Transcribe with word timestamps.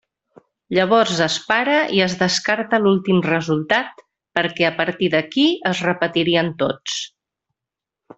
Llavors 0.75 1.19
es 1.25 1.33
para 1.49 1.75
i 1.97 2.01
es 2.05 2.15
descarta 2.21 2.79
l'últim 2.85 3.19
resultat 3.25 4.01
perquè 4.39 4.67
a 4.71 4.75
partir 4.81 5.11
d'aquí 5.17 5.45
es 5.73 5.83
repetirien 5.89 6.51
tots. 6.65 6.97